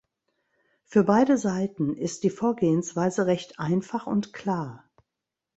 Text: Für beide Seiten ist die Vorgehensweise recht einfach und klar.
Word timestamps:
Für 0.83 1.03
beide 1.03 1.37
Seiten 1.37 1.95
ist 1.95 2.23
die 2.23 2.31
Vorgehensweise 2.31 3.27
recht 3.27 3.59
einfach 3.59 4.07
und 4.07 4.33
klar. 4.33 4.89